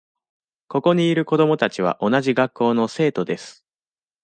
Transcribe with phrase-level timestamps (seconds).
[0.67, 3.67] ここにいる子どもたちは同じ学校の生徒です。